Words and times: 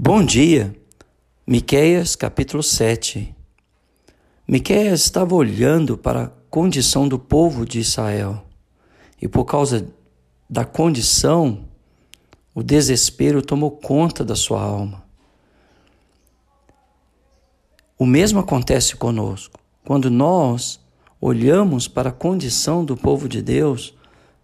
Bom 0.00 0.24
dia, 0.24 0.76
Miqueias 1.44 2.14
capítulo 2.14 2.62
7. 2.62 3.34
Miqueias 4.46 5.00
estava 5.00 5.34
olhando 5.34 5.98
para 5.98 6.22
a 6.22 6.30
condição 6.48 7.08
do 7.08 7.18
povo 7.18 7.66
de 7.66 7.80
Israel 7.80 8.44
e 9.20 9.26
por 9.26 9.44
causa 9.44 9.88
da 10.48 10.64
condição, 10.64 11.64
o 12.54 12.62
desespero 12.62 13.42
tomou 13.42 13.72
conta 13.72 14.24
da 14.24 14.36
sua 14.36 14.62
alma. 14.62 15.02
O 17.98 18.06
mesmo 18.06 18.38
acontece 18.38 18.94
conosco. 18.94 19.58
Quando 19.84 20.08
nós 20.08 20.78
olhamos 21.20 21.88
para 21.88 22.10
a 22.10 22.12
condição 22.12 22.84
do 22.84 22.96
povo 22.96 23.28
de 23.28 23.42
Deus, 23.42 23.92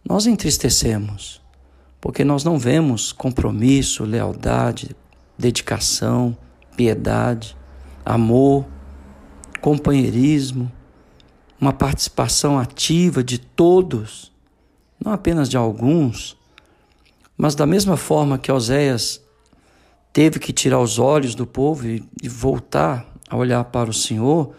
nós 0.04 0.26
entristecemos, 0.26 1.40
porque 2.00 2.24
nós 2.24 2.42
não 2.42 2.58
vemos 2.58 3.12
compromisso, 3.12 4.02
lealdade, 4.02 4.96
dedicação, 5.38 6.36
piedade, 6.76 7.56
amor, 8.04 8.66
companheirismo, 9.60 10.70
uma 11.60 11.72
participação 11.72 12.58
ativa 12.58 13.22
de 13.22 13.38
todos, 13.38 14.32
não 15.02 15.12
apenas 15.12 15.48
de 15.48 15.56
alguns, 15.56 16.36
mas 17.36 17.54
da 17.54 17.66
mesma 17.66 17.96
forma 17.96 18.38
que 18.38 18.52
Oséias 18.52 19.20
teve 20.12 20.38
que 20.38 20.52
tirar 20.52 20.80
os 20.80 20.98
olhos 20.98 21.34
do 21.34 21.46
povo 21.46 21.86
e, 21.86 22.04
e 22.22 22.28
voltar 22.28 23.06
a 23.28 23.36
olhar 23.36 23.64
para 23.64 23.90
o 23.90 23.94
Senhor, 23.94 24.54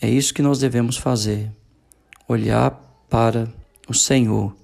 é 0.00 0.08
isso 0.08 0.34
que 0.34 0.42
nós 0.42 0.58
devemos 0.58 0.96
fazer, 0.96 1.52
olhar 2.26 2.70
para 3.08 3.48
o 3.88 3.94
Senhor. 3.94 4.56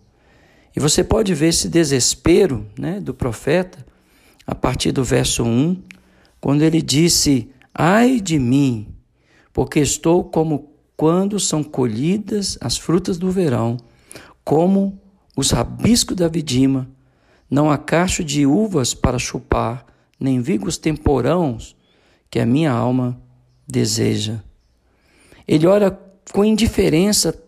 E 0.75 0.81
você 0.81 1.05
pode 1.05 1.35
ver 1.35 1.49
esse 1.49 1.69
desespero 1.69 2.67
né, 2.79 3.01
do 3.01 3.13
profeta 3.15 3.87
a 4.49 4.55
partir 4.55 4.93
do 4.93 5.05
verso 5.05 5.45
1, 5.45 5.77
quando 6.41 6.63
ele 6.63 6.81
disse: 6.81 7.51
Ai 7.75 8.19
de 8.19 8.39
mim, 8.39 8.89
porque 9.53 9.79
estou 9.79 10.25
como 10.25 10.71
quando 10.97 11.39
são 11.39 11.63
colhidas 11.63 12.57
as 12.59 12.79
frutas 12.79 13.19
do 13.19 13.31
verão, 13.31 13.77
como 14.43 14.99
os 15.37 15.51
rabiscos 15.51 16.17
da 16.17 16.29
vidima, 16.29 16.89
não 17.51 17.71
há 17.71 17.77
cacho 17.77 18.25
de 18.25 18.47
uvas 18.47 18.95
para 18.95 19.19
chupar, 19.19 19.85
nem 20.19 20.41
vigos 20.41 20.79
temporãos 20.79 21.77
que 22.31 22.41
a 22.41 22.47
minha 22.47 22.73
alma 22.73 23.21
deseja. 23.67 24.43
Ele 25.47 25.67
ora 25.67 25.91
com 26.33 26.43
indiferença 26.43 27.39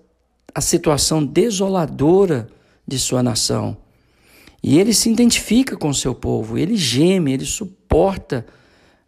a 0.55 0.61
situação 0.61 1.25
desoladora 1.25 2.49
de 2.87 2.99
sua 2.99 3.23
nação. 3.23 3.79
E 4.63 4.79
ele 4.79 4.93
se 4.93 5.11
identifica 5.11 5.77
com 5.77 5.89
o 5.89 5.95
seu 5.95 6.15
povo, 6.15 6.59
ele 6.59 6.77
geme, 6.77 7.33
ele 7.33 7.47
suporta 7.47 8.47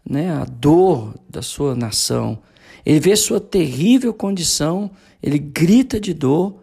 né, 0.09 0.33
a 0.33 0.45
dor 0.45 1.15
da 1.29 1.43
sua 1.43 1.75
nação. 1.75 2.39
Ele 2.85 2.99
vê 2.99 3.15
sua 3.15 3.41
terrível 3.41 4.15
condição, 4.15 4.91
ele 5.23 5.39
grita 5.39 6.01
de 6.01 6.15
dor, 6.15 6.57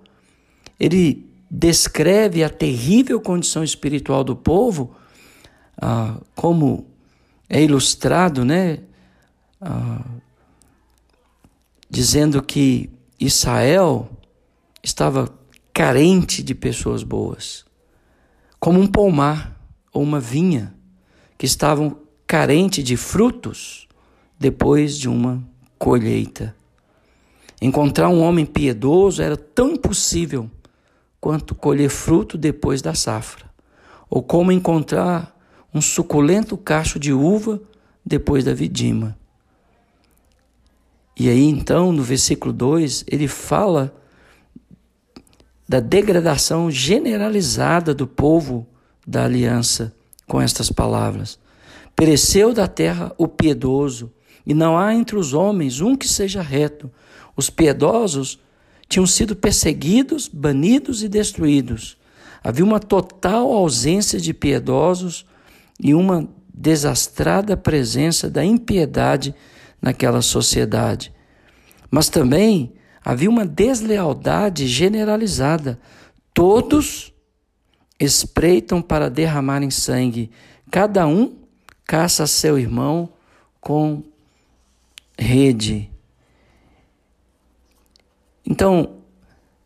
ele 0.79 1.29
descreve 1.49 2.43
a 2.43 2.49
terrível 2.49 3.21
condição 3.21 3.63
espiritual 3.63 4.23
do 4.23 4.35
povo, 4.35 4.95
ah, 5.79 6.19
como 6.35 6.85
é 7.47 7.61
ilustrado, 7.63 8.43
né? 8.43 8.79
Ah, 9.61 10.03
dizendo 11.89 12.41
que 12.41 12.89
Israel 13.19 14.09
estava 14.83 15.33
carente 15.73 16.43
de 16.43 16.53
pessoas 16.53 17.03
boas 17.03 17.68
como 18.59 18.79
um 18.79 18.87
pomar 18.87 19.57
ou 19.93 20.03
uma 20.03 20.19
vinha 20.19 20.73
que 21.37 21.45
estavam 21.45 21.97
carentes 22.27 22.83
de 22.83 22.97
frutos 22.97 23.87
depois 24.37 24.97
de 24.97 25.07
uma 25.07 25.43
colheita. 25.77 26.55
Encontrar 27.61 28.09
um 28.09 28.21
homem 28.21 28.45
piedoso 28.45 29.21
era 29.21 29.35
tão 29.35 29.71
impossível 29.71 30.49
quanto 31.19 31.55
colher 31.55 31.89
fruto 31.89 32.37
depois 32.37 32.81
da 32.81 32.93
safra, 32.93 33.45
ou 34.09 34.23
como 34.23 34.51
encontrar 34.51 35.37
um 35.73 35.81
suculento 35.81 36.57
cacho 36.57 36.97
de 36.97 37.11
uva 37.11 37.61
depois 38.05 38.43
da 38.43 38.53
vidima. 38.53 39.17
E 41.17 41.29
aí 41.29 41.43
então, 41.43 41.91
no 41.91 42.01
versículo 42.01 42.53
2, 42.53 43.03
ele 43.07 43.27
fala 43.27 43.93
da 45.69 45.79
degradação 45.79 46.71
generalizada 46.71 47.93
do 47.93 48.07
povo 48.07 48.65
da 49.05 49.25
aliança 49.25 49.93
com 50.27 50.41
estas 50.41 50.71
palavras. 50.71 51.37
Pereceu 51.95 52.55
da 52.55 52.67
terra 52.67 53.13
o 53.19 53.27
piedoso, 53.27 54.11
e 54.47 54.55
não 54.55 54.75
há 54.75 54.95
entre 54.95 55.15
os 55.15 55.31
homens 55.31 55.79
um 55.79 55.95
que 55.95 56.07
seja 56.07 56.41
reto. 56.41 56.89
Os 57.35 57.51
piedosos 57.51 58.39
tinham 58.87 59.05
sido 59.05 59.35
perseguidos, 59.35 60.27
banidos 60.27 61.03
e 61.03 61.07
destruídos. 61.07 61.95
Havia 62.43 62.65
uma 62.65 62.79
total 62.79 63.51
ausência 63.53 64.19
de 64.19 64.33
piedosos 64.33 65.23
e 65.79 65.93
uma 65.93 66.27
desastrada 66.51 67.55
presença 67.55 68.27
da 68.27 68.43
impiedade 68.43 69.35
naquela 69.79 70.23
sociedade. 70.23 71.13
Mas 71.91 72.09
também 72.09 72.73
havia 73.03 73.29
uma 73.29 73.45
deslealdade 73.45 74.67
generalizada. 74.67 75.79
Todos 76.33 77.13
espreitam 77.99 78.81
para 78.81 79.09
derramarem 79.09 79.69
sangue, 79.69 80.31
cada 80.71 81.05
um 81.07 81.37
caça 81.85 82.27
seu 82.27 82.57
irmão 82.57 83.09
com 83.59 84.03
rede. 85.17 85.89
Então, 88.45 88.99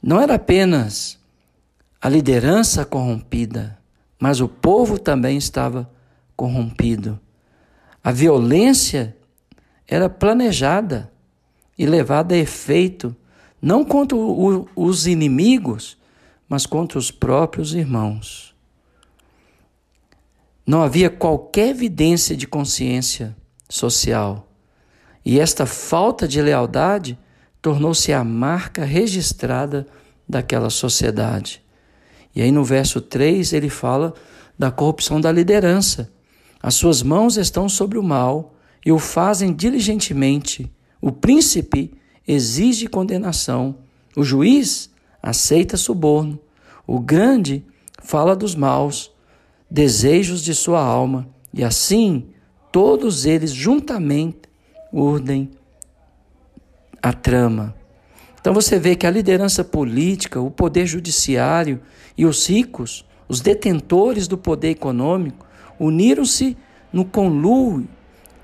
não 0.02 0.20
era 0.20 0.36
apenas 0.36 1.20
a 2.02 2.10
liderança 2.10 2.84
corrompida, 2.84 3.78
mas 4.20 4.42
o 4.42 4.48
povo 4.48 4.98
também 4.98 5.38
estava 5.38 5.90
corrompido. 6.36 7.20
A 8.04 8.12
violência 8.12 9.16
era 9.88 10.10
planejada 10.10 11.12
e 11.78 11.86
levada 11.86 12.36
a 12.36 12.38
efeito 12.38 13.16
não 13.64 13.86
contra 13.86 14.18
o, 14.18 14.68
os 14.76 15.08
inimigos, 15.08 15.98
mas 16.50 16.66
contra 16.66 17.00
os 17.00 17.10
próprios 17.10 17.74
irmãos. 17.74 18.54
Não 20.68 20.84
havia 20.84 21.10
qualquer 21.10 21.70
evidência 21.70 22.36
de 22.36 22.46
consciência 22.46 23.34
social. 23.70 24.46
E 25.24 25.40
esta 25.40 25.66
falta 25.66 26.28
de 26.28 26.42
lealdade 26.42 27.18
tornou-se 27.62 28.12
a 28.12 28.22
marca 28.22 28.84
registrada 28.84 29.88
daquela 30.28 30.70
sociedade. 30.70 31.64
E 32.36 32.42
aí 32.42 32.52
no 32.52 32.66
verso 32.66 33.00
3 33.00 33.54
ele 33.54 33.70
fala 33.70 34.14
da 34.60 34.72
corrupção 34.72 35.22
da 35.22 35.32
liderança. 35.32 36.12
As 36.62 36.76
suas 36.76 37.02
mãos 37.02 37.38
estão 37.38 37.70
sobre 37.70 37.98
o 37.98 38.04
mal 38.04 38.56
e 38.86 38.92
o 38.92 39.00
fazem 39.00 39.54
diligentemente. 39.54 40.70
O 41.00 41.14
príncipe 41.14 41.94
exige 42.28 42.88
condenação. 42.88 43.76
O 44.16 44.24
juiz 44.24 44.90
aceita 45.22 45.78
suborno. 45.78 46.40
O 46.86 47.00
grande 47.00 47.64
fala 48.02 48.36
dos 48.36 48.56
maus 48.56 49.12
desejos 49.70 50.44
de 50.44 50.54
sua 50.54 50.82
alma, 50.82 51.28
e 51.52 51.64
assim 51.64 52.28
todos 52.72 53.26
eles 53.26 53.52
juntamente 53.52 54.42
urdem 54.92 55.50
a 57.02 57.12
trama. 57.12 57.76
Então 58.40 58.54
você 58.54 58.78
vê 58.78 58.96
que 58.96 59.08
a 59.08 59.12
liderança 59.12 59.64
política, 59.64 60.40
o 60.40 60.52
poder 60.52 60.86
judiciário 60.86 61.82
e 62.18 62.26
os 62.26 62.48
ricos, 62.48 63.06
os 63.28 63.42
detentores 63.42 64.28
do 64.28 64.38
poder 64.38 64.70
econômico, 64.70 65.46
uniram-se 65.80 66.56
no 66.92 67.06
conluio 67.06 67.88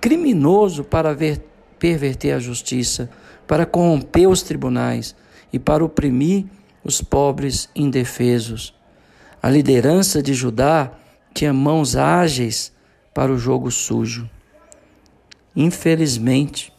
criminoso 0.02 0.84
para 0.84 1.14
ver, 1.14 1.46
perverter 1.78 2.34
a 2.34 2.40
justiça, 2.40 3.10
para 3.50 3.66
corromper 3.66 4.30
os 4.30 4.44
tribunais 4.44 5.16
e 5.52 5.58
para 5.58 5.84
oprimir 5.84 6.46
os 6.84 7.02
pobres 7.02 7.68
indefesos. 7.76 8.76
A 9.42 9.50
liderança 9.50 10.22
de 10.22 10.36
Judá 10.36 10.92
tinha 11.34 11.52
mãos 11.52 11.96
ágeis 11.96 12.72
para 13.12 13.32
o 13.32 13.40
jogo 13.40 13.72
sujo. 13.72 14.30
Infelizmente, 15.56 16.72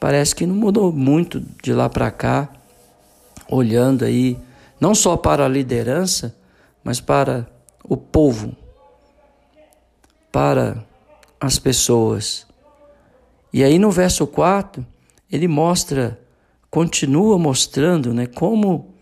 parece 0.00 0.34
que 0.34 0.46
não 0.46 0.54
mudou 0.54 0.90
muito 0.90 1.38
de 1.62 1.74
lá 1.74 1.86
para 1.86 2.10
cá, 2.10 2.48
olhando 3.46 4.02
aí 4.02 4.38
não 4.80 4.94
só 4.94 5.18
para 5.18 5.44
a 5.44 5.48
liderança, 5.48 6.34
mas 6.82 6.98
para 6.98 7.46
o 7.84 7.94
povo, 7.94 8.56
para 10.32 10.82
as 11.38 11.58
pessoas. 11.58 12.46
E 13.52 13.62
aí 13.62 13.78
no 13.78 13.90
verso 13.90 14.26
4, 14.26 14.95
ele 15.30 15.48
mostra, 15.48 16.20
continua 16.70 17.38
mostrando 17.38 18.14
né, 18.14 18.26
como 18.26 18.94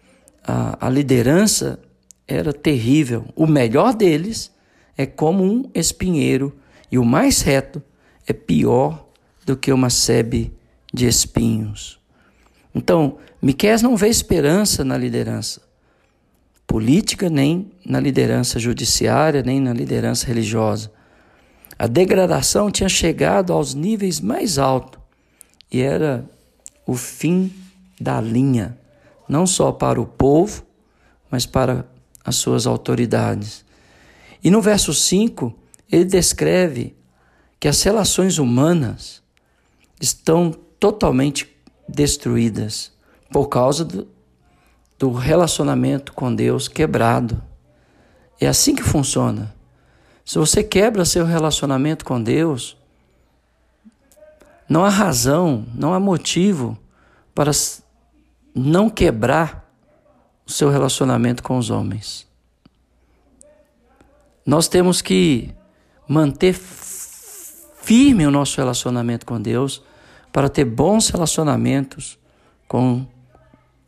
a, 0.42 0.86
a 0.86 0.90
liderança 0.90 1.78
era 2.26 2.52
terrível. 2.52 3.24
O 3.36 3.46
melhor 3.46 3.94
deles 3.94 4.50
é 4.96 5.06
como 5.06 5.44
um 5.44 5.70
espinheiro 5.74 6.54
e 6.90 6.98
o 6.98 7.04
mais 7.04 7.42
reto 7.42 7.82
é 8.26 8.32
pior 8.32 9.06
do 9.44 9.56
que 9.56 9.72
uma 9.72 9.90
sebe 9.90 10.52
de 10.92 11.06
espinhos. 11.06 11.98
Então, 12.74 13.18
Miqués 13.42 13.82
não 13.82 13.96
vê 13.96 14.08
esperança 14.08 14.84
na 14.84 14.96
liderança 14.96 15.60
política, 16.66 17.28
nem 17.28 17.70
na 17.84 18.00
liderança 18.00 18.58
judiciária, 18.58 19.42
nem 19.42 19.60
na 19.60 19.72
liderança 19.72 20.26
religiosa. 20.26 20.90
A 21.78 21.86
degradação 21.86 22.70
tinha 22.70 22.88
chegado 22.88 23.52
aos 23.52 23.74
níveis 23.74 24.20
mais 24.20 24.58
altos 24.58 25.03
e 25.70 25.80
era 25.80 26.24
o 26.86 26.94
fim 26.94 27.52
da 28.00 28.20
linha, 28.20 28.78
não 29.28 29.46
só 29.46 29.72
para 29.72 30.00
o 30.00 30.06
povo, 30.06 30.64
mas 31.30 31.46
para 31.46 31.86
as 32.24 32.36
suas 32.36 32.66
autoridades. 32.66 33.64
E 34.42 34.50
no 34.50 34.60
verso 34.60 34.92
5, 34.92 35.54
ele 35.90 36.04
descreve 36.04 36.96
que 37.58 37.68
as 37.68 37.82
relações 37.82 38.38
humanas 38.38 39.22
estão 40.00 40.52
totalmente 40.78 41.48
destruídas 41.88 42.92
por 43.30 43.48
causa 43.48 43.84
do, 43.84 44.06
do 44.98 45.12
relacionamento 45.12 46.12
com 46.12 46.34
Deus 46.34 46.68
quebrado. 46.68 47.42
É 48.40 48.46
assim 48.46 48.74
que 48.74 48.82
funciona. 48.82 49.54
Se 50.24 50.38
você 50.38 50.62
quebra 50.62 51.04
seu 51.04 51.24
relacionamento 51.24 52.04
com 52.04 52.22
Deus, 52.22 52.76
não 54.68 54.84
há 54.84 54.88
razão, 54.88 55.66
não 55.74 55.92
há 55.92 56.00
motivo 56.00 56.78
para 57.34 57.50
não 58.54 58.88
quebrar 58.88 59.64
o 60.46 60.50
seu 60.50 60.70
relacionamento 60.70 61.42
com 61.42 61.58
os 61.58 61.70
homens. 61.70 62.26
Nós 64.46 64.68
temos 64.68 65.00
que 65.00 65.54
manter 66.06 66.54
firme 66.54 68.26
o 68.26 68.30
nosso 68.30 68.58
relacionamento 68.58 69.24
com 69.24 69.40
Deus 69.40 69.82
para 70.32 70.48
ter 70.48 70.64
bons 70.64 71.08
relacionamentos 71.08 72.18
com 72.68 73.06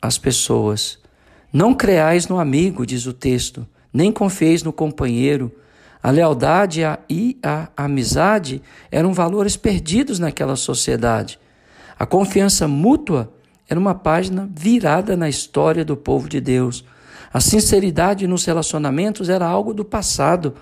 as 0.00 0.16
pessoas. 0.16 0.98
Não 1.52 1.74
creais 1.74 2.28
no 2.28 2.38
amigo, 2.38 2.86
diz 2.86 3.06
o 3.06 3.12
texto, 3.12 3.66
nem 3.92 4.12
confieis 4.12 4.62
no 4.62 4.72
companheiro. 4.72 5.52
A 6.02 6.10
lealdade 6.10 6.82
e 7.08 7.38
a 7.42 7.68
amizade 7.76 8.62
eram 8.90 9.12
valores 9.12 9.56
perdidos 9.56 10.18
naquela 10.18 10.56
sociedade. 10.56 11.38
A 11.98 12.04
confiança 12.04 12.68
mútua 12.68 13.32
era 13.68 13.80
uma 13.80 13.94
página 13.94 14.48
virada 14.54 15.16
na 15.16 15.28
história 15.28 15.84
do 15.84 15.96
povo 15.96 16.28
de 16.28 16.40
Deus. 16.40 16.84
A 17.32 17.40
sinceridade 17.40 18.26
nos 18.26 18.44
relacionamentos 18.44 19.28
era 19.28 19.46
algo 19.46 19.74
do 19.74 19.84
passado. 19.84 20.54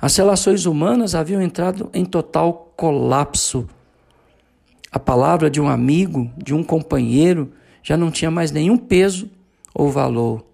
As 0.00 0.16
relações 0.16 0.64
humanas 0.64 1.14
haviam 1.14 1.42
entrado 1.42 1.90
em 1.92 2.04
total 2.04 2.72
colapso. 2.76 3.68
A 4.90 4.98
palavra 4.98 5.50
de 5.50 5.60
um 5.60 5.68
amigo, 5.68 6.30
de 6.36 6.54
um 6.54 6.62
companheiro, 6.62 7.52
já 7.82 7.96
não 7.96 8.10
tinha 8.10 8.30
mais 8.30 8.50
nenhum 8.50 8.78
peso 8.78 9.30
ou 9.74 9.90
valor. 9.90 10.44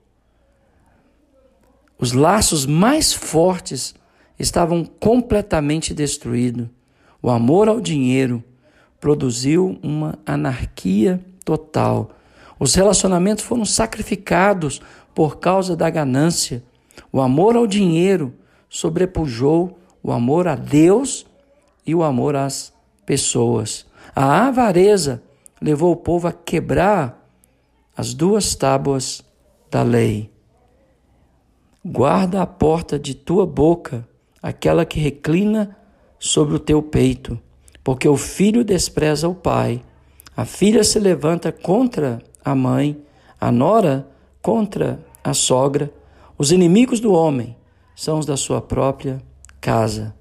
Os 1.99 2.13
laços 2.13 2.67
mais 2.67 3.13
fortes 3.13 3.95
estavam 4.43 4.85
completamente 4.85 5.95
destruídos. 5.95 6.67
O 7.23 7.31
amor 7.31 7.69
ao 7.69 7.81
dinheiro 7.81 8.43
produziu 9.01 9.79
uma 9.81 10.19
anarquia 10.27 11.25
total. 11.45 12.11
Os 12.59 12.75
relacionamentos 12.75 13.45
foram 13.45 13.65
sacrificados 13.65 14.83
por 15.15 15.39
causa 15.39 15.77
da 15.77 15.89
ganância. 15.89 16.63
O 17.13 17.21
amor 17.21 17.55
ao 17.55 17.69
dinheiro 17.69 18.35
sobrepujou 18.69 19.79
o 20.03 20.11
amor 20.11 20.49
a 20.49 20.57
Deus 20.57 21.25
e 21.87 21.95
o 21.95 22.03
amor 22.03 22.35
às 22.35 22.73
pessoas. 23.07 23.87
A 24.15 24.49
avareza 24.49 25.23
levou 25.61 25.93
o 25.93 25.97
povo 25.97 26.27
a 26.27 26.33
quebrar 26.33 27.29
as 27.97 28.13
duas 28.13 28.57
tábuas 28.57 29.23
da 29.71 29.85
lei. 29.85 30.33
Guarda 31.85 32.43
a 32.43 32.47
porta 32.47 32.99
de 32.99 33.15
tua 33.15 33.47
boca, 33.47 34.09
aquela 34.43 34.85
que 34.85 34.99
reclina 34.99 35.77
sobre 36.19 36.57
o 36.57 36.59
teu 36.59 36.83
peito, 36.83 37.39
porque 37.85 38.09
o 38.09 38.17
filho 38.17 38.65
despreza 38.65 39.29
o 39.29 39.35
pai, 39.35 39.83
a 40.37 40.45
filha 40.45 40.83
se 40.83 40.99
levanta 40.99 41.53
contra 41.53 42.21
a 42.45 42.55
mãe, 42.55 43.01
a 43.41 43.53
nora 43.53 44.09
contra 44.41 44.99
a 45.23 45.33
sogra, 45.35 45.93
os 46.37 46.51
inimigos 46.51 46.99
do 46.99 47.13
homem 47.13 47.57
são 47.95 48.19
os 48.19 48.27
da 48.27 48.37
sua 48.37 48.61
própria 48.61 49.23
casa. 49.61 50.15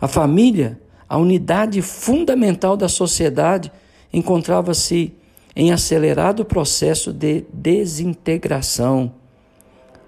A 0.00 0.08
família, 0.08 0.78
a 1.08 1.16
unidade 1.16 1.80
fundamental 1.80 2.76
da 2.76 2.88
sociedade, 2.88 3.72
encontrava-se 4.12 5.14
em 5.56 5.72
acelerado 5.72 6.44
processo 6.44 7.12
de 7.12 7.44
desintegração. 7.52 9.14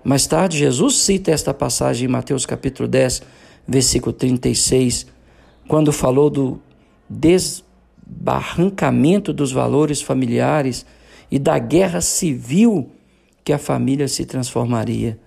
Mais 0.02 0.26
tarde, 0.26 0.58
Jesus 0.58 0.96
cita 0.96 1.30
esta 1.30 1.54
passagem 1.54 2.08
em 2.08 2.10
Mateus 2.10 2.44
capítulo 2.44 2.88
10, 2.88 3.22
versículo 3.66 4.12
36, 4.12 5.06
quando 5.66 5.92
falou 5.92 6.30
do 6.30 6.60
desbarrancamento 7.08 9.32
dos 9.32 9.50
valores 9.52 10.00
familiares 10.00 10.86
e 11.30 11.38
da 11.38 11.58
guerra 11.58 12.00
civil 12.00 12.90
que 13.44 13.52
a 13.52 13.58
família 13.58 14.08
se 14.08 14.24
transformaria. 14.24 15.18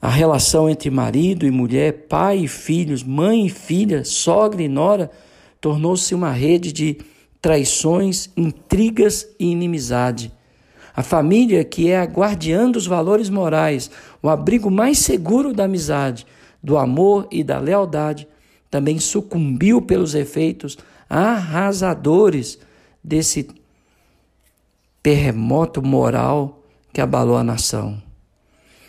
A 0.00 0.08
relação 0.08 0.68
entre 0.68 0.90
marido 0.90 1.46
e 1.46 1.50
mulher, 1.50 2.06
pai 2.08 2.40
e 2.40 2.48
filhos, 2.48 3.02
mãe 3.02 3.46
e 3.46 3.48
filha, 3.48 4.04
sogra 4.04 4.62
e 4.62 4.68
nora, 4.68 5.10
tornou-se 5.60 6.14
uma 6.14 6.30
rede 6.30 6.72
de 6.72 6.98
traições, 7.40 8.30
intrigas 8.36 9.26
e 9.40 9.50
inimizade. 9.50 10.30
A 10.94 11.02
família, 11.02 11.64
que 11.64 11.90
é 11.90 11.98
a 11.98 12.04
guardiã 12.04 12.70
dos 12.70 12.86
valores 12.86 13.28
morais, 13.28 13.90
o 14.22 14.28
abrigo 14.28 14.70
mais 14.70 14.98
seguro 14.98 15.52
da 15.52 15.64
amizade, 15.64 16.24
do 16.64 16.78
amor 16.78 17.28
e 17.30 17.44
da 17.44 17.58
lealdade, 17.58 18.26
também 18.70 18.98
sucumbiu 18.98 19.82
pelos 19.82 20.14
efeitos 20.14 20.78
arrasadores 21.08 22.58
desse 23.02 23.48
terremoto 25.02 25.82
moral 25.82 26.62
que 26.90 27.02
abalou 27.02 27.36
a 27.36 27.44
nação. 27.44 28.02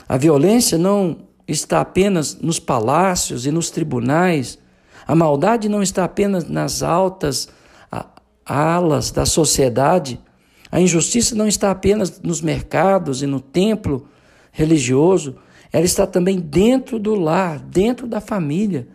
A 0.07 0.16
violência 0.16 0.77
não 0.77 1.18
está 1.45 1.81
apenas 1.81 2.39
nos 2.39 2.60
palácios 2.60 3.45
e 3.45 3.51
nos 3.51 3.69
tribunais, 3.69 4.57
a 5.06 5.13
maldade 5.13 5.68
não 5.68 5.83
está 5.83 6.06
apenas 6.06 6.48
nas 6.48 6.81
altas 6.81 7.50
alas 8.46 9.12
da 9.12 9.25
sociedade, 9.25 10.20
a 10.72 10.79
injustiça 10.79 11.36
não 11.36 11.48
está 11.48 11.72
apenas 11.72 12.22
nos 12.22 12.41
mercados 12.41 13.22
e 13.22 13.27
no 13.27 13.41
templo 13.41 14.08
religioso, 14.51 15.36
ela 15.75 15.84
está 15.84 16.08
também 16.08 16.39
dentro 16.39 16.98
do 16.98 17.15
lar, 17.15 17.60
dentro 17.60 18.08
da 18.08 18.22
família. 18.22 18.88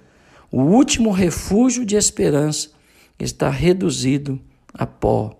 O 0.50 0.62
último 0.62 1.10
refúgio 1.10 1.84
de 1.84 1.94
esperança 1.94 2.70
está 3.18 3.50
reduzido 3.50 4.40
a 4.72 4.86
pó. 4.86 5.38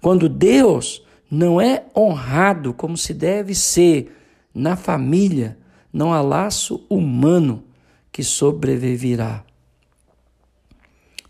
Quando 0.00 0.28
Deus 0.28 1.06
não 1.30 1.60
é 1.60 1.84
honrado 1.96 2.74
como 2.74 2.96
se 2.96 3.14
deve 3.14 3.54
ser 3.54 4.12
na 4.52 4.74
família, 4.74 5.56
não 5.92 6.12
há 6.12 6.20
laço 6.20 6.84
humano 6.90 7.62
que 8.10 8.24
sobreviverá. 8.24 9.44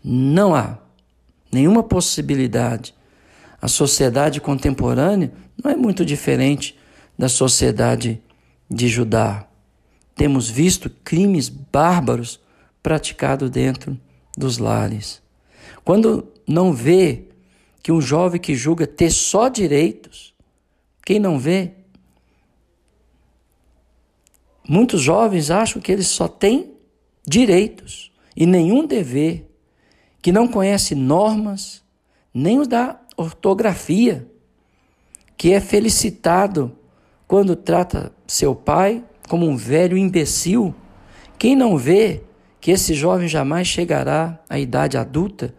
Não 0.03 0.55
há 0.55 0.79
nenhuma 1.51 1.83
possibilidade. 1.83 2.91
A 3.61 3.67
sociedade 3.67 4.41
contemporânea 4.41 5.31
não 5.63 5.69
é 5.69 5.75
muito 5.75 6.03
diferente 6.03 6.75
da 7.15 7.29
sociedade 7.29 8.19
de 8.69 8.87
Judá. 8.87 9.47
Temos 10.15 10.49
visto 10.49 10.89
crimes 11.03 11.49
bárbaros 11.49 12.39
praticados 12.81 13.49
dentro 13.49 13.99
dos 14.37 14.57
lares. 14.57 15.21
Quando 15.83 16.27
não 16.47 16.73
vê 16.73 17.25
que 17.81 17.91
um 17.91 18.01
jovem 18.01 18.39
que 18.39 18.55
julga 18.55 18.85
ter 18.87 19.11
só 19.11 19.49
direitos, 19.49 20.33
quem 21.05 21.19
não 21.19 21.39
vê 21.39 21.77
Muitos 24.67 25.01
jovens 25.01 25.49
acham 25.49 25.81
que 25.81 25.91
eles 25.91 26.07
só 26.07 26.27
têm 26.27 26.73
direitos 27.25 28.11
e 28.35 28.45
nenhum 28.45 28.85
dever, 28.85 29.49
que 30.21 30.31
não 30.31 30.47
conhece 30.47 30.93
normas, 30.93 31.81
nem 32.33 32.59
os 32.59 32.67
da 32.67 32.99
ortografia, 33.15 34.29
que 35.37 35.53
é 35.53 35.61
felicitado 35.61 36.77
quando 37.25 37.55
trata 37.55 38.11
seu 38.27 38.53
pai 38.53 39.03
como 39.27 39.47
um 39.47 39.55
velho 39.55 39.97
imbecil. 39.97 40.73
Quem 41.39 41.55
não 41.55 41.77
vê 41.77 42.21
que 42.59 42.71
esse 42.71 42.93
jovem 42.93 43.27
jamais 43.27 43.67
chegará 43.67 44.39
à 44.49 44.59
idade 44.59 44.97
adulta, 44.97 45.53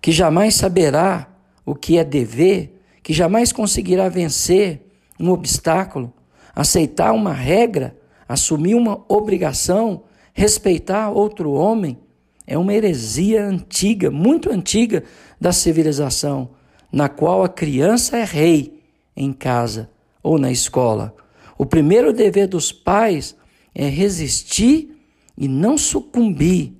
que 0.00 0.10
jamais 0.10 0.54
saberá 0.54 1.28
o 1.64 1.74
que 1.74 1.98
é 1.98 2.04
dever, 2.04 2.80
que 3.02 3.12
jamais 3.12 3.52
conseguirá 3.52 4.08
vencer 4.08 4.82
um 5.18 5.30
obstáculo, 5.30 6.12
aceitar 6.54 7.12
uma 7.12 7.32
regra? 7.32 7.96
Assumir 8.28 8.74
uma 8.74 9.04
obrigação, 9.08 10.04
respeitar 10.32 11.10
outro 11.10 11.52
homem, 11.52 11.98
é 12.46 12.56
uma 12.56 12.72
heresia 12.72 13.44
antiga, 13.44 14.10
muito 14.10 14.50
antiga 14.50 15.04
da 15.40 15.52
civilização, 15.52 16.50
na 16.90 17.08
qual 17.08 17.44
a 17.44 17.48
criança 17.48 18.16
é 18.16 18.24
rei 18.24 18.80
em 19.16 19.32
casa 19.32 19.90
ou 20.22 20.38
na 20.38 20.50
escola. 20.50 21.14
O 21.56 21.66
primeiro 21.66 22.12
dever 22.12 22.46
dos 22.46 22.72
pais 22.72 23.36
é 23.74 23.88
resistir 23.88 24.96
e 25.36 25.48
não 25.48 25.76
sucumbir. 25.78 26.72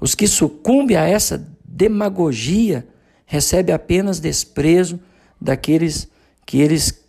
Os 0.00 0.14
que 0.14 0.26
sucumbem 0.26 0.96
a 0.96 1.04
essa 1.04 1.48
demagogia 1.64 2.86
recebem 3.26 3.74
apenas 3.74 4.20
desprezo 4.20 5.00
daqueles 5.40 6.08
que 6.46 6.60
eles 6.60 7.04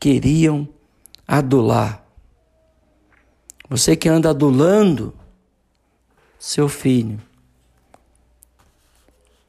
queriam 0.00 0.68
adular. 1.26 2.04
Você 3.68 3.96
que 3.96 4.08
anda 4.08 4.30
adulando 4.30 5.14
seu 6.38 6.68
filho, 6.68 7.18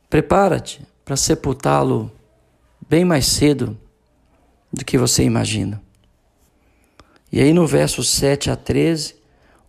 prepara-te 0.10 0.82
para 1.04 1.18
sepultá-lo 1.18 2.12
bem 2.88 3.04
mais 3.04 3.26
cedo 3.26 3.78
do 4.72 4.86
que 4.86 4.98
você 4.98 5.24
imagina. 5.24 5.85
E 7.32 7.42
aí 7.42 7.54
no 7.54 7.66
verso 7.66 8.04
7 8.04 8.50
a 8.50 8.56
13, 8.56 9.16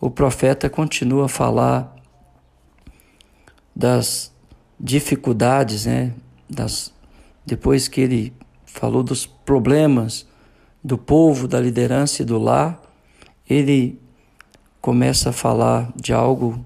o 0.01 0.11
profeta 0.11 0.69
continua 0.69 1.25
a 1.25 1.29
falar 1.29 1.97
das 3.75 4.33
dificuldades, 4.79 5.87
né? 5.87 6.15
Das, 6.49 6.93
depois 7.45 7.89
que 7.89 8.01
ele 8.01 8.33
falou 8.65 9.03
dos 9.03 9.27
problemas 9.27 10.27
do 10.85 10.97
povo, 10.97 11.49
da 11.49 11.61
liderança 11.61 12.23
e 12.23 12.25
do 12.25 12.39
lar, 12.39 12.81
ele 13.49 14.01
começa 14.81 15.31
a 15.31 15.33
falar 15.33 15.93
de 15.97 16.13
algo 16.13 16.65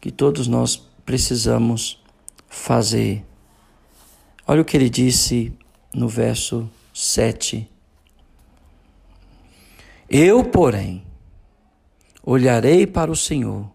que 0.00 0.10
todos 0.10 0.48
nós 0.48 0.76
precisamos 1.04 2.02
fazer. 2.48 3.24
Olha 4.46 4.62
o 4.62 4.64
que 4.64 4.76
ele 4.76 4.90
disse 4.90 5.52
no 5.94 6.08
verso 6.08 6.68
7. 6.92 7.69
Eu, 10.10 10.42
porém, 10.42 11.06
olharei 12.20 12.84
para 12.84 13.12
o 13.12 13.16
Senhor 13.16 13.70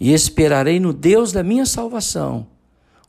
e 0.00 0.14
esperarei 0.14 0.80
no 0.80 0.92
Deus 0.92 1.32
da 1.32 1.42
minha 1.42 1.66
salvação. 1.66 2.46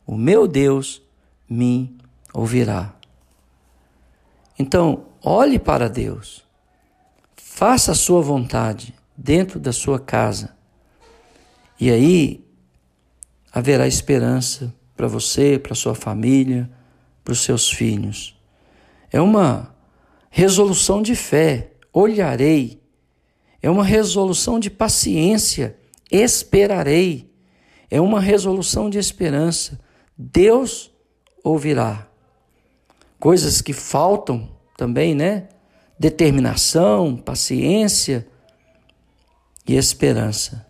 O 0.06 0.14
meu 0.14 0.46
Deus 0.46 1.02
me 1.48 1.96
ouvirá. 2.34 2.94
Então, 4.58 5.06
olhe 5.22 5.58
para 5.58 5.88
Deus. 5.88 6.44
Faça 7.36 7.92
a 7.92 7.94
sua 7.94 8.20
vontade 8.20 8.94
dentro 9.16 9.58
da 9.58 9.72
sua 9.72 9.98
casa. 9.98 10.54
E 11.80 11.90
aí 11.90 12.44
haverá 13.52 13.86
esperança 13.86 14.74
para 14.96 15.06
você, 15.06 15.58
para 15.58 15.74
sua 15.74 15.94
família, 15.94 16.70
para 17.24 17.32
os 17.32 17.40
seus 17.40 17.70
filhos. 17.70 18.38
É 19.10 19.20
uma 19.20 19.74
resolução 20.28 21.00
de 21.00 21.14
fé. 21.14 21.72
Olharei. 22.00 22.80
É 23.60 23.68
uma 23.68 23.82
resolução 23.82 24.60
de 24.60 24.70
paciência. 24.70 25.76
Esperarei. 26.08 27.28
É 27.90 28.00
uma 28.00 28.20
resolução 28.20 28.88
de 28.88 28.98
esperança. 28.98 29.80
Deus 30.16 30.92
ouvirá 31.42 32.08
coisas 33.18 33.60
que 33.60 33.72
faltam 33.72 34.48
também, 34.76 35.12
né? 35.12 35.48
Determinação, 35.98 37.16
paciência 37.16 38.24
e 39.66 39.74
esperança. 39.74 40.64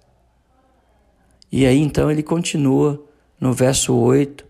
E 1.52 1.66
aí 1.66 1.78
então 1.78 2.10
ele 2.10 2.22
continua 2.22 3.04
no 3.38 3.52
verso 3.52 3.94
8, 3.94 4.46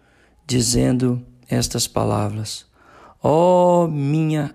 dizendo 0.46 1.26
estas 1.48 1.88
palavras: 1.88 2.66
Ó 3.20 3.82
oh, 3.82 3.88
minha, 3.88 4.54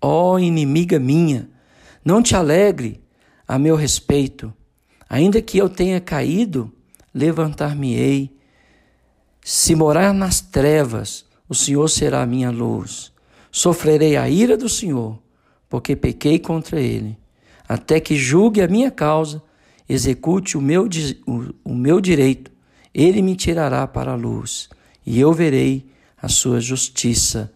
ó 0.00 0.32
oh, 0.32 0.38
inimiga 0.38 0.98
minha, 0.98 1.48
não 2.04 2.22
te 2.22 2.34
alegre 2.34 3.02
a 3.46 3.58
meu 3.58 3.76
respeito, 3.76 4.52
ainda 5.08 5.42
que 5.42 5.58
eu 5.58 5.68
tenha 5.68 6.00
caído, 6.00 6.72
levantar-me-ei. 7.12 8.30
Se 9.42 9.74
morar 9.74 10.14
nas 10.14 10.40
trevas, 10.40 11.24
o 11.48 11.54
Senhor 11.54 11.88
será 11.88 12.22
a 12.22 12.26
minha 12.26 12.50
luz. 12.50 13.12
Sofrerei 13.50 14.16
a 14.16 14.28
ira 14.28 14.56
do 14.56 14.68
Senhor, 14.68 15.18
porque 15.68 15.96
pequei 15.96 16.38
contra 16.38 16.80
ele, 16.80 17.18
até 17.68 17.98
que 17.98 18.14
julgue 18.14 18.62
a 18.62 18.68
minha 18.68 18.90
causa, 18.90 19.42
execute 19.88 20.56
o 20.56 20.60
meu, 20.60 20.88
o, 21.26 21.54
o 21.64 21.74
meu 21.74 22.00
direito, 22.00 22.50
ele 22.94 23.20
me 23.20 23.34
tirará 23.34 23.86
para 23.86 24.12
a 24.12 24.16
luz, 24.16 24.68
e 25.04 25.18
eu 25.18 25.32
verei 25.32 25.90
a 26.20 26.28
sua 26.28 26.60
justiça. 26.60 27.52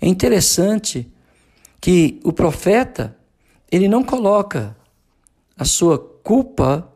É 0.00 0.06
interessante 0.06 1.10
que 1.80 2.20
o 2.24 2.32
profeta, 2.32 3.16
ele 3.70 3.88
não 3.88 4.02
coloca 4.02 4.76
a 5.56 5.64
sua 5.64 5.98
culpa 5.98 6.92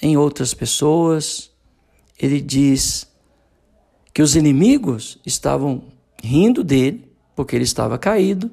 em 0.00 0.16
outras 0.16 0.54
pessoas, 0.54 1.50
ele 2.18 2.40
diz 2.40 3.10
que 4.12 4.22
os 4.22 4.36
inimigos 4.36 5.18
estavam 5.24 5.84
rindo 6.22 6.62
dele, 6.62 7.10
porque 7.34 7.56
ele 7.56 7.64
estava 7.64 7.98
caído, 7.98 8.50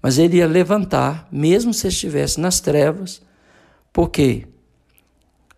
mas 0.00 0.18
ele 0.18 0.36
ia 0.36 0.46
levantar, 0.46 1.26
mesmo 1.32 1.72
se 1.72 1.88
estivesse 1.88 2.38
nas 2.40 2.60
trevas. 2.60 3.22
Por 3.92 4.10
quê? 4.10 4.46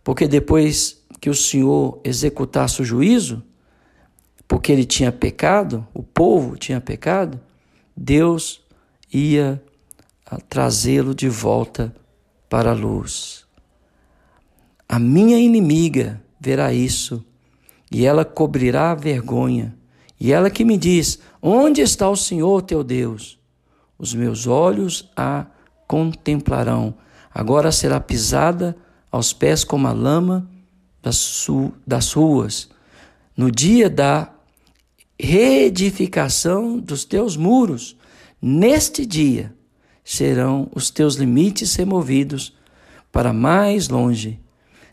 Porque 0.05 0.29
depois 0.29 1.05
que 1.21 1.29
o 1.29 1.35
Senhor 1.35 2.01
executasse 2.05 2.81
o 2.81 2.85
juízo, 2.85 3.43
porque 4.47 4.71
ele 4.71 4.85
tinha 4.85 5.11
pecado, 5.11 5.87
o 5.93 6.03
povo 6.03 6.57
tinha 6.57 6.81
pecado, 6.81 7.41
Deus 7.97 8.66
ia 9.17 9.63
trazê-lo 10.49 11.15
de 11.15 11.29
volta 11.29 11.95
para 12.49 12.71
a 12.71 12.75
luz. 12.75 13.47
A 14.89 14.99
minha 14.99 15.39
inimiga 15.39 16.23
verá 16.39 16.73
isso 16.73 17.25
e 17.91 18.05
ela 18.05 18.25
cobrirá 18.25 18.93
a 18.93 18.95
vergonha. 18.95 19.75
E 20.19 20.33
ela 20.33 20.51
que 20.51 20.65
me 20.65 20.77
diz: 20.77 21.19
Onde 21.41 21.81
está 21.81 22.09
o 22.09 22.17
Senhor 22.17 22.63
teu 22.63 22.85
Deus? 22.85 23.39
Os 23.99 24.15
meus 24.15 24.47
olhos 24.47 25.11
a 25.17 25.47
contemplarão. 25.87 26.95
Agora 27.33 27.73
será 27.73 28.01
pisada 28.01 28.77
aos 29.11 29.33
pés 29.33 29.65
como 29.65 29.87
a 29.87 29.93
lama 29.93 30.49
das, 31.03 31.47
das 31.87 32.13
ruas. 32.13 32.69
No 33.37 33.51
dia 33.51 33.89
da 33.89 34.31
reedificação 35.19 36.79
dos 36.79 37.05
teus 37.05 37.37
muros, 37.37 37.97
neste 38.41 39.05
dia 39.05 39.55
serão 40.05 40.71
os 40.75 40.91
teus 40.91 41.17
limites 41.17 41.75
removidos 41.75 42.57
para 43.11 43.33
mais 43.33 43.89
longe. 43.89 44.39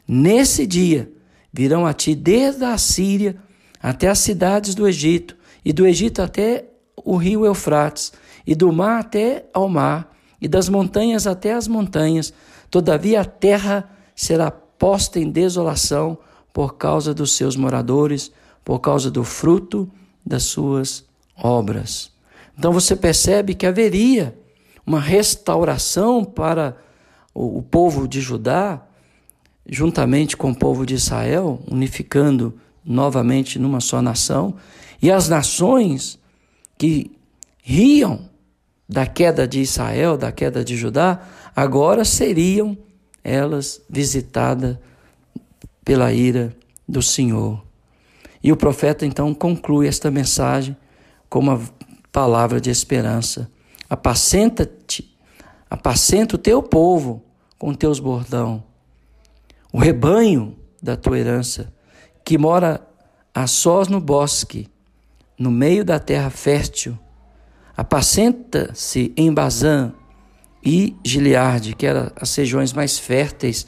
Nesse 0.07 0.65
dia 0.65 1.11
virão 1.51 1.85
a 1.85 1.93
ti 1.93 2.15
desde 2.15 2.63
a 2.63 2.77
Síria 2.77 3.37
até 3.81 4.07
as 4.07 4.19
cidades 4.19 4.73
do 4.73 4.87
Egito, 4.87 5.35
e 5.63 5.73
do 5.73 5.85
Egito 5.85 6.21
até 6.21 6.65
o 6.95 7.17
rio 7.17 7.45
Eufrates, 7.45 8.13
e 8.47 8.55
do 8.55 8.71
mar 8.71 9.01
até 9.01 9.45
ao 9.53 9.67
mar, 9.67 10.15
e 10.41 10.47
das 10.47 10.69
montanhas 10.69 11.27
até 11.27 11.53
as 11.53 11.67
montanhas. 11.67 12.33
Todavia 12.69 13.21
a 13.21 13.25
terra 13.25 13.89
será 14.15 14.49
posta 14.49 15.19
em 15.19 15.29
desolação 15.29 16.17
por 16.53 16.75
causa 16.75 17.13
dos 17.13 17.33
seus 17.33 17.55
moradores, 17.55 18.31
por 18.63 18.79
causa 18.79 19.11
do 19.11 19.23
fruto 19.23 19.89
das 20.25 20.43
suas 20.43 21.05
obras. 21.35 22.12
Então 22.57 22.71
você 22.71 22.95
percebe 22.95 23.53
que 23.53 23.65
haveria 23.65 24.37
uma 24.85 24.99
restauração 24.99 26.23
para 26.23 26.77
o 27.33 27.61
povo 27.61 28.07
de 28.07 28.21
Judá, 28.21 28.81
juntamente 29.65 30.37
com 30.37 30.51
o 30.51 30.55
povo 30.55 30.85
de 30.85 30.93
Israel, 30.93 31.61
unificando 31.69 32.53
novamente 32.85 33.57
numa 33.57 33.79
só 33.79 34.01
nação, 34.01 34.55
e 35.01 35.09
as 35.11 35.27
nações 35.27 36.19
que 36.77 37.11
riam 37.61 38.29
da 38.87 39.07
queda 39.07 39.47
de 39.47 39.61
Israel, 39.61 40.17
da 40.17 40.31
queda 40.31 40.63
de 40.63 40.75
Judá, 40.75 41.21
agora 41.55 42.05
seriam 42.05 42.77
elas 43.23 43.81
visitadas 43.89 44.77
pela 45.83 46.13
ira 46.13 46.55
do 46.87 47.01
Senhor. 47.01 47.63
E 48.43 48.51
o 48.51 48.57
profeta 48.57 49.05
então 49.05 49.33
conclui 49.33 49.87
esta 49.87 50.11
mensagem 50.11 50.75
com 51.29 51.39
uma 51.39 51.61
palavra 52.13 52.61
de 52.61 52.69
esperança. 52.69 53.51
Apacenta-te, 53.89 55.13
apacenta 55.69 56.35
o 56.35 56.39
teu 56.39 56.63
povo 56.63 57.21
com 57.59 57.73
teus 57.73 57.99
bordão 57.99 58.63
o 59.73 59.79
rebanho 59.79 60.55
da 60.79 60.95
tua 60.95 61.17
herança, 61.17 61.73
que 62.23 62.37
mora 62.37 62.79
a 63.33 63.47
sós 63.47 63.87
no 63.87 63.99
bosque, 63.99 64.69
no 65.37 65.49
meio 65.49 65.83
da 65.83 65.99
terra 65.99 66.29
fértil, 66.29 66.97
apacenta-se 67.75 69.11
em 69.17 69.33
Bazã 69.33 69.91
e 70.63 70.95
Gileade, 71.03 71.73
que 71.75 71.87
eram 71.87 72.11
as 72.15 72.33
regiões 72.35 72.71
mais 72.71 72.99
férteis 72.99 73.65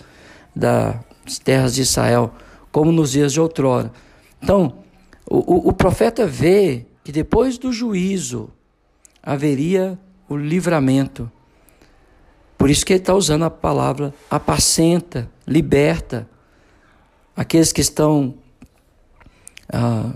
das 0.55 1.39
terras 1.43 1.73
de 1.73 1.81
Israel, 1.81 2.31
como 2.71 2.91
nos 2.91 3.11
dias 3.11 3.33
de 3.33 3.41
outrora. 3.41 3.91
Então, 4.41 4.83
o, 5.27 5.37
o, 5.37 5.69
o 5.69 5.73
profeta 5.73 6.27
vê 6.27 6.85
que 7.05 7.11
depois 7.11 7.59
do 7.59 7.71
juízo 7.71 8.49
haveria 9.21 9.97
o 10.27 10.35
livramento. 10.35 11.31
Por 12.57 12.67
isso 12.67 12.83
que 12.83 12.93
ele 12.93 12.99
está 12.99 13.13
usando 13.13 13.45
a 13.45 13.49
palavra 13.51 14.11
apacenta, 14.27 15.29
liberta. 15.45 16.27
Aqueles 17.35 17.71
que 17.71 17.79
estão 17.79 18.33
ah, 19.71 20.15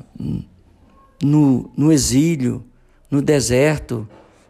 no, 1.21 1.71
no 1.77 1.91
exílio, 1.91 2.65
no 3.11 3.21
deserto, 3.21 4.09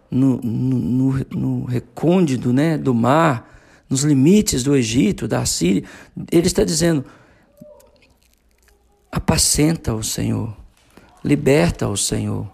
no, 0.10 0.38
no, 0.38 1.26
no, 1.36 1.66
recôndito 1.66 2.54
né, 2.54 2.78
do 2.78 2.94
mar, 2.94 3.60
nos 3.90 4.04
limites 4.04 4.64
do 4.64 4.78
Egito, 4.78 5.28
da 5.28 5.46
Síria. 5.46 5.84
Ele 6.32 6.48
está 6.48 6.64
dizendo: 6.64 7.04
apacenta 9.12 9.94
o 9.94 10.02
Senhor, 10.02 10.56
liberta 11.24 11.88
o 11.88 11.98
Senhor, 11.98 12.48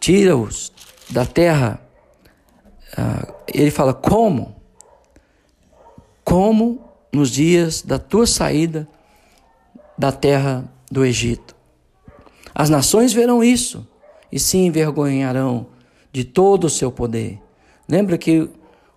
tira-os 0.00 0.72
da 1.10 1.24
terra. 1.24 1.80
Ah, 2.96 3.32
ele 3.52 3.70
fala: 3.70 3.94
como? 3.94 4.56
Como 6.24 6.88
nos 7.12 7.30
dias 7.30 7.82
da 7.82 7.98
tua 7.98 8.26
saída 8.26 8.88
da 9.98 10.10
terra 10.10 10.64
do 10.90 11.04
Egito. 11.04 11.54
As 12.54 12.68
nações 12.68 13.12
verão 13.12 13.42
isso 13.42 13.86
e 14.30 14.38
se 14.38 14.58
envergonharão 14.58 15.66
de 16.12 16.24
todo 16.24 16.64
o 16.64 16.70
seu 16.70 16.90
poder. 16.90 17.40
Lembra 17.88 18.16
que 18.16 18.48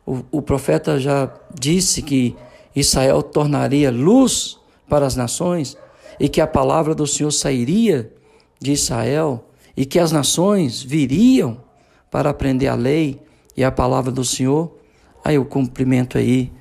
o, 0.06 0.24
o 0.32 0.42
profeta 0.42 1.00
já 1.00 1.32
disse 1.54 2.02
que 2.02 2.36
Israel 2.76 3.22
tornaria 3.24 3.92
luz 3.92 4.58
para 4.88 5.06
as 5.06 5.16
nações 5.16 5.78
e 6.20 6.30
que 6.30 6.40
a 6.40 6.48
palavra 6.48 6.94
do 6.94 7.08
Senhor 7.08 7.32
sairia 7.32 8.12
de 8.60 8.72
Israel 8.72 9.50
e 9.76 9.86
que 9.86 10.00
as 10.00 10.12
nações 10.12 10.82
viriam 10.82 11.62
para 12.10 12.30
aprender 12.30 12.68
a 12.68 12.76
lei 12.76 13.22
e 13.56 13.64
a 13.64 13.72
palavra 13.72 14.12
do 14.12 14.24
Senhor. 14.24 14.74
Aí 15.24 15.38
o 15.38 15.46
cumprimento 15.46 16.18
aí, 16.18 16.52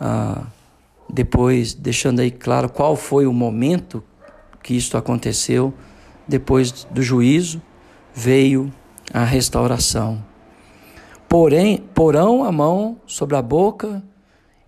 ah, 0.00 0.46
depois 1.08 1.74
deixando 1.74 2.20
aí 2.20 2.30
claro 2.30 2.68
qual 2.68 2.96
foi 2.96 3.26
o 3.26 3.32
momento 3.32 4.02
que 4.62 4.74
isto 4.74 4.96
aconteceu. 4.96 5.72
Depois 6.26 6.84
do 6.90 7.02
juízo 7.02 7.60
veio 8.14 8.72
a 9.12 9.24
restauração. 9.24 10.24
Porém, 11.28 11.78
porão 11.94 12.44
a 12.44 12.52
mão 12.52 12.98
sobre 13.06 13.36
a 13.36 13.42
boca 13.42 14.02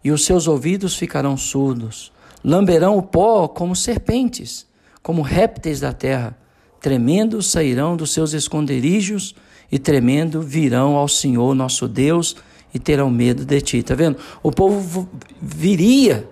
e 0.02 0.10
os 0.10 0.24
seus 0.24 0.46
ouvidos 0.46 0.96
ficarão 0.96 1.36
surdos. 1.36 2.12
Lamberão 2.44 2.96
o 2.96 3.02
pó 3.02 3.48
como 3.48 3.74
serpentes, 3.74 4.66
como 5.02 5.22
répteis 5.22 5.80
da 5.80 5.92
terra. 5.92 6.36
Tremendo 6.80 7.42
sairão 7.42 7.96
dos 7.96 8.12
seus 8.12 8.32
esconderijos 8.32 9.34
e 9.70 9.78
tremendo 9.78 10.40
virão 10.40 10.96
ao 10.96 11.08
Senhor 11.08 11.54
nosso 11.54 11.88
Deus 11.88 12.36
e 12.72 12.78
terão 12.78 13.10
medo 13.10 13.44
de 13.44 13.60
ti. 13.60 13.78
Está 13.78 13.94
vendo? 13.94 14.18
O 14.42 14.50
povo 14.50 15.08
viria 15.40 16.28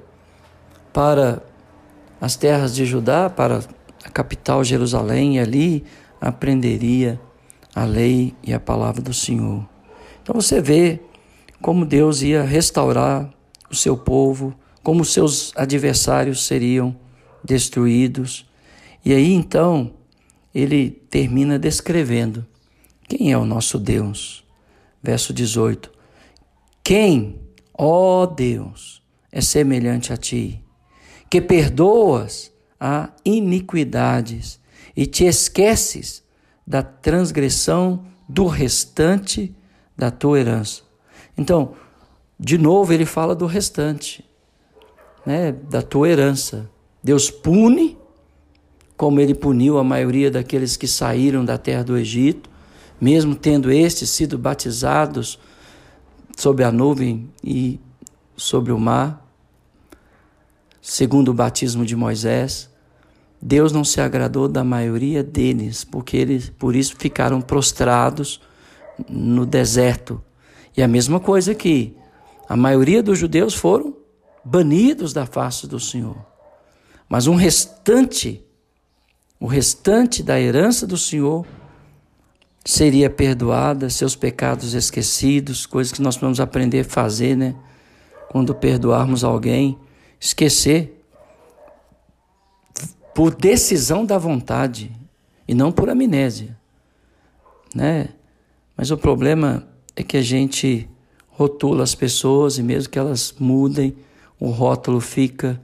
para 0.92 1.42
as 2.20 2.36
terras 2.36 2.74
de 2.74 2.84
Judá, 2.84 3.28
para 3.28 3.60
a 4.04 4.10
capital 4.10 4.62
Jerusalém, 4.62 5.36
e 5.36 5.40
ali 5.40 5.84
aprenderia 6.20 7.20
a 7.74 7.84
lei 7.84 8.34
e 8.42 8.54
a 8.54 8.60
palavra 8.60 9.02
do 9.02 9.12
Senhor. 9.12 9.66
Então 10.22 10.34
você 10.34 10.60
vê 10.60 11.00
como 11.60 11.84
Deus 11.84 12.22
ia 12.22 12.42
restaurar 12.42 13.28
o 13.70 13.74
seu 13.74 13.96
povo, 13.96 14.54
como 14.82 15.04
seus 15.04 15.52
adversários 15.56 16.46
seriam 16.46 16.94
destruídos. 17.42 18.46
E 19.04 19.12
aí 19.12 19.32
então 19.32 19.92
ele 20.54 20.90
termina 20.90 21.58
descrevendo 21.58 22.46
quem 23.08 23.32
é 23.32 23.36
o 23.38 23.44
nosso 23.44 23.78
Deus. 23.78 24.44
Verso 25.02 25.32
18: 25.32 25.90
Quem, 26.82 27.40
ó 27.76 28.24
Deus, 28.26 29.02
é 29.32 29.40
semelhante 29.40 30.12
a 30.12 30.16
ti, 30.16 30.62
que 31.28 31.40
perdoas 31.40 32.52
a 32.78 33.10
iniquidades 33.24 34.60
e 34.96 35.06
te 35.06 35.24
esqueces 35.24 36.22
da 36.66 36.82
transgressão 36.82 38.06
do 38.28 38.46
restante 38.46 39.54
da 39.96 40.10
tua 40.10 40.40
herança. 40.40 40.82
Então, 41.36 41.74
de 42.38 42.58
novo, 42.58 42.92
ele 42.92 43.04
fala 43.04 43.34
do 43.34 43.46
restante, 43.46 44.24
né, 45.26 45.52
da 45.52 45.82
tua 45.82 46.08
herança. 46.08 46.70
Deus 47.02 47.30
pune, 47.30 47.98
como 48.96 49.20
ele 49.20 49.34
puniu 49.34 49.78
a 49.78 49.84
maioria 49.84 50.30
daqueles 50.30 50.76
que 50.76 50.86
saíram 50.86 51.44
da 51.44 51.58
terra 51.58 51.82
do 51.82 51.96
Egito, 51.96 52.48
mesmo 53.00 53.34
tendo 53.34 53.70
estes 53.70 54.10
sido 54.10 54.38
batizados 54.38 55.38
sobre 56.36 56.64
a 56.64 56.72
nuvem 56.72 57.30
e 57.42 57.80
sobre 58.36 58.72
o 58.72 58.78
mar 58.78 59.24
segundo 60.84 61.30
o 61.30 61.34
batismo 61.34 61.86
de 61.86 61.96
Moisés, 61.96 62.68
Deus 63.40 63.72
não 63.72 63.84
se 63.84 64.02
agradou 64.02 64.46
da 64.46 64.62
maioria 64.62 65.24
deles, 65.24 65.82
porque 65.82 66.14
eles 66.14 66.50
por 66.50 66.76
isso 66.76 66.94
ficaram 66.98 67.40
prostrados 67.40 68.38
no 69.08 69.46
deserto. 69.46 70.22
E 70.76 70.82
a 70.82 70.88
mesma 70.88 71.18
coisa 71.18 71.52
aqui, 71.52 71.96
a 72.46 72.54
maioria 72.54 73.02
dos 73.02 73.18
judeus 73.18 73.54
foram 73.54 73.96
banidos 74.44 75.14
da 75.14 75.24
face 75.24 75.66
do 75.66 75.80
Senhor. 75.80 76.18
Mas 77.08 77.26
um 77.26 77.34
restante, 77.34 78.43
o 79.38 79.46
restante 79.46 80.22
da 80.22 80.40
herança 80.40 80.86
do 80.86 80.96
Senhor 80.96 81.46
seria 82.64 83.10
perdoada, 83.10 83.90
seus 83.90 84.16
pecados 84.16 84.72
esquecidos, 84.72 85.66
coisas 85.66 85.92
que 85.92 86.00
nós 86.00 86.16
vamos 86.16 86.40
aprender 86.40 86.80
a 86.80 86.84
fazer, 86.84 87.36
né? 87.36 87.54
Quando 88.30 88.54
perdoarmos 88.54 89.22
alguém, 89.22 89.78
esquecer 90.18 91.04
por 93.14 93.34
decisão 93.34 94.04
da 94.04 94.16
vontade 94.16 94.90
e 95.46 95.54
não 95.54 95.70
por 95.70 95.90
amnésia, 95.90 96.56
né? 97.74 98.08
Mas 98.76 98.90
o 98.90 98.96
problema 98.96 99.68
é 99.94 100.02
que 100.02 100.16
a 100.16 100.22
gente 100.22 100.88
rotula 101.28 101.84
as 101.84 101.94
pessoas 101.94 102.58
e 102.58 102.62
mesmo 102.62 102.90
que 102.90 102.98
elas 102.98 103.34
mudem, 103.38 103.94
o 104.40 104.50
rótulo 104.50 105.00
fica 105.00 105.60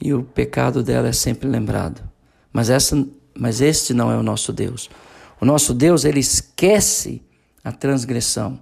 e 0.00 0.14
o 0.14 0.22
pecado 0.22 0.82
dela 0.82 1.08
é 1.08 1.12
sempre 1.12 1.48
lembrado. 1.48 2.02
Mas 2.56 2.70
essa, 2.70 3.06
mas 3.38 3.60
este 3.60 3.92
não 3.92 4.10
é 4.10 4.16
o 4.16 4.22
nosso 4.22 4.50
Deus. 4.50 4.88
O 5.38 5.44
nosso 5.44 5.74
Deus, 5.74 6.06
ele 6.06 6.20
esquece 6.20 7.20
a 7.62 7.70
transgressão. 7.70 8.58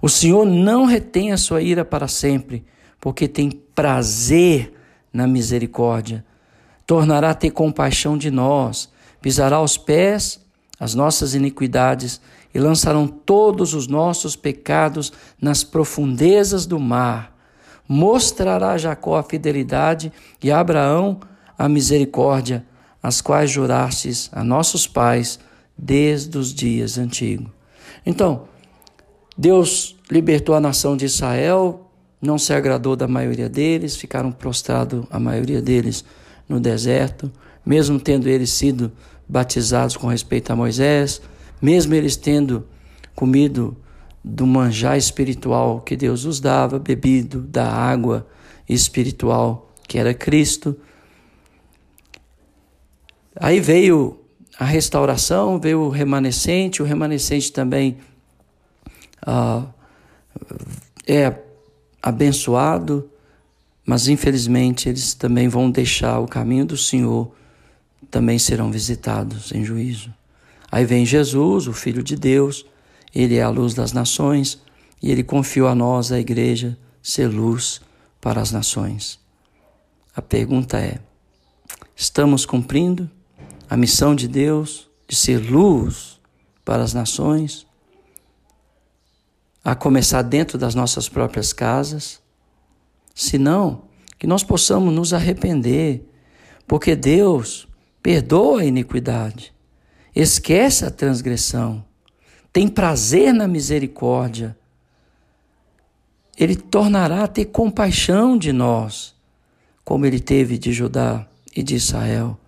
O 0.00 0.08
Senhor 0.08 0.46
não 0.46 0.86
retém 0.86 1.32
a 1.32 1.36
sua 1.36 1.60
ira 1.60 1.84
para 1.84 2.08
sempre, 2.08 2.64
porque 2.98 3.28
tem 3.28 3.50
prazer 3.50 4.72
na 5.12 5.26
misericórdia. 5.26 6.24
Tornará 6.86 7.28
a 7.28 7.34
ter 7.34 7.50
compaixão 7.50 8.16
de 8.16 8.30
nós, 8.30 8.88
pisará 9.20 9.56
aos 9.56 9.76
pés 9.76 10.40
as 10.80 10.94
nossas 10.94 11.34
iniquidades 11.34 12.22
e 12.54 12.58
lançarão 12.58 13.06
todos 13.06 13.74
os 13.74 13.86
nossos 13.86 14.34
pecados 14.34 15.12
nas 15.38 15.62
profundezas 15.62 16.64
do 16.64 16.80
mar. 16.80 17.36
Mostrará 17.86 18.70
a 18.70 18.78
Jacó 18.78 19.18
a 19.18 19.22
fidelidade 19.22 20.10
e 20.42 20.50
a 20.50 20.58
Abraão 20.58 21.20
a 21.58 21.68
misericórdia, 21.68 22.64
as 23.06 23.20
quais 23.20 23.50
jurastes 23.50 24.28
a 24.32 24.42
nossos 24.42 24.86
pais 24.86 25.38
desde 25.76 26.36
os 26.38 26.52
dias 26.52 26.98
antigos. 26.98 27.48
Então, 28.04 28.48
Deus 29.36 29.96
libertou 30.10 30.54
a 30.54 30.60
nação 30.60 30.96
de 30.96 31.04
Israel 31.04 31.86
não 32.20 32.38
se 32.38 32.52
agradou 32.52 32.96
da 32.96 33.06
maioria 33.06 33.48
deles, 33.48 33.96
ficaram 33.96 34.32
prostrados, 34.32 35.04
a 35.10 35.20
maioria 35.20 35.60
deles, 35.60 36.04
no 36.48 36.58
deserto, 36.58 37.30
mesmo 37.64 38.00
tendo 38.00 38.28
eles 38.28 38.50
sido 38.50 38.90
batizados 39.28 39.96
com 39.96 40.06
respeito 40.06 40.50
a 40.52 40.56
Moisés, 40.56 41.20
mesmo 41.60 41.94
eles 41.94 42.16
tendo 42.16 42.66
comido 43.14 43.76
do 44.24 44.46
manjar 44.46 44.96
espiritual 44.96 45.80
que 45.80 45.96
Deus 45.96 46.24
os 46.24 46.40
dava, 46.40 46.78
bebido 46.78 47.40
da 47.40 47.70
água 47.70 48.26
espiritual 48.68 49.72
que 49.86 49.98
era 49.98 50.14
Cristo. 50.14 50.76
Aí 53.38 53.60
veio 53.60 54.18
a 54.58 54.64
restauração, 54.64 55.60
veio 55.60 55.80
o 55.80 55.88
remanescente, 55.90 56.82
o 56.82 56.84
remanescente 56.84 57.52
também 57.52 57.98
uh, 59.26 59.68
é 61.06 61.34
abençoado, 62.02 63.10
mas 63.84 64.08
infelizmente 64.08 64.88
eles 64.88 65.12
também 65.12 65.48
vão 65.48 65.70
deixar 65.70 66.18
o 66.18 66.26
caminho 66.26 66.64
do 66.64 66.76
Senhor, 66.76 67.30
também 68.10 68.38
serão 68.38 68.70
visitados 68.70 69.52
em 69.52 69.64
juízo. 69.64 70.12
Aí 70.72 70.84
vem 70.84 71.04
Jesus, 71.04 71.68
o 71.68 71.72
Filho 71.72 72.02
de 72.02 72.16
Deus, 72.16 72.64
ele 73.14 73.36
é 73.36 73.42
a 73.42 73.48
luz 73.50 73.74
das 73.74 73.92
nações 73.92 74.60
e 75.02 75.10
ele 75.10 75.22
confiou 75.22 75.68
a 75.68 75.74
nós, 75.74 76.10
a 76.10 76.18
igreja, 76.18 76.76
ser 77.02 77.28
luz 77.28 77.80
para 78.20 78.40
as 78.40 78.50
nações. 78.50 79.20
A 80.14 80.22
pergunta 80.22 80.78
é: 80.78 80.98
estamos 81.94 82.46
cumprindo 82.46 83.10
a 83.68 83.76
missão 83.76 84.14
de 84.14 84.28
Deus 84.28 84.88
de 85.08 85.14
ser 85.14 85.38
luz 85.38 86.20
para 86.64 86.82
as 86.82 86.92
nações, 86.92 87.66
a 89.64 89.74
começar 89.74 90.22
dentro 90.22 90.56
das 90.58 90.74
nossas 90.74 91.08
próprias 91.08 91.52
casas. 91.52 92.20
Se 93.14 93.38
não, 93.38 93.82
que 94.18 94.26
nós 94.26 94.44
possamos 94.44 94.92
nos 94.92 95.12
arrepender, 95.12 96.04
porque 96.66 96.94
Deus 96.94 97.68
perdoa 98.02 98.60
a 98.60 98.64
iniquidade, 98.64 99.52
esquece 100.14 100.84
a 100.84 100.90
transgressão, 100.90 101.84
tem 102.52 102.68
prazer 102.68 103.34
na 103.34 103.46
misericórdia. 103.46 104.56
Ele 106.38 106.56
tornará 106.56 107.24
a 107.24 107.28
ter 107.28 107.46
compaixão 107.46 108.36
de 108.38 108.52
nós, 108.52 109.14
como 109.84 110.06
ele 110.06 110.20
teve 110.20 110.58
de 110.58 110.72
Judá 110.72 111.26
e 111.54 111.62
de 111.62 111.74
Israel. 111.74 112.38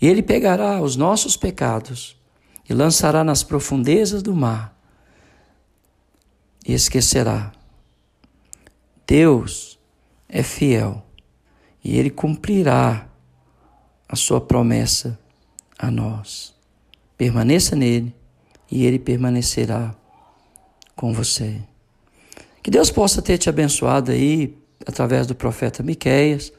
E 0.00 0.06
ele 0.06 0.22
pegará 0.22 0.80
os 0.80 0.96
nossos 0.96 1.36
pecados 1.36 2.16
e 2.68 2.72
lançará 2.72 3.22
nas 3.22 3.42
profundezas 3.42 4.22
do 4.22 4.34
mar 4.34 4.74
e 6.66 6.72
esquecerá. 6.72 7.52
Deus 9.06 9.78
é 10.28 10.42
fiel 10.42 11.04
e 11.82 11.98
ele 11.98 12.10
cumprirá 12.10 13.06
a 14.08 14.16
sua 14.16 14.40
promessa 14.40 15.18
a 15.78 15.90
nós. 15.90 16.54
Permaneça 17.16 17.76
nele 17.76 18.14
e 18.70 18.84
ele 18.86 18.98
permanecerá 18.98 19.94
com 20.96 21.12
você. 21.12 21.60
Que 22.62 22.70
Deus 22.70 22.90
possa 22.90 23.20
ter 23.20 23.36
te 23.36 23.48
abençoado 23.48 24.10
aí 24.10 24.56
através 24.86 25.26
do 25.26 25.34
profeta 25.34 25.82
Miqueias 25.82 26.52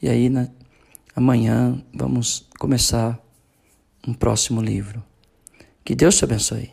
e 0.00 0.08
aí 0.08 0.28
na, 0.28 0.48
amanhã 1.14 1.80
vamos 1.94 2.48
começar 2.62 3.18
um 4.06 4.14
próximo 4.14 4.62
livro. 4.62 5.02
Que 5.84 5.96
Deus 5.96 6.16
te 6.16 6.22
abençoe. 6.22 6.70